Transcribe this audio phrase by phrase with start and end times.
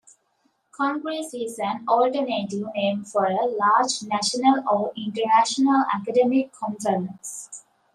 [0.71, 7.63] Congress is an alternative name for a large national or international academic conference.